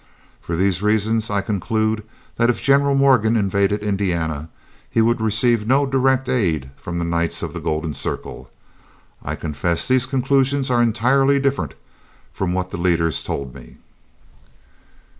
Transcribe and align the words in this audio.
For 0.41 0.55
these 0.55 0.81
reasons 0.81 1.29
I 1.29 1.41
conclude 1.41 2.03
that 2.37 2.49
if 2.49 2.59
General 2.59 2.95
Morgan 2.95 3.37
invaded 3.37 3.83
Indiana 3.83 4.49
he 4.89 4.99
would 4.99 5.21
receive 5.21 5.67
no 5.67 5.85
direct 5.85 6.27
aid 6.27 6.71
from 6.75 6.97
the 6.97 7.05
Knights 7.05 7.43
of 7.43 7.53
the 7.53 7.59
Golden 7.59 7.93
Circle. 7.93 8.49
I 9.21 9.35
confess 9.35 9.87
these 9.87 10.07
conclusions 10.07 10.71
are 10.71 10.81
entirely 10.81 11.39
different 11.39 11.75
from 12.33 12.51
what 12.51 12.71
the 12.71 12.77
leaders 12.77 13.21
told 13.23 13.53
me. 13.53 13.77